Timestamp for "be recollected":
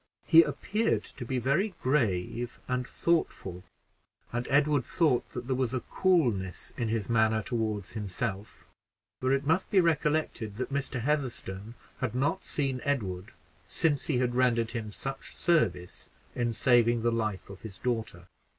9.69-10.57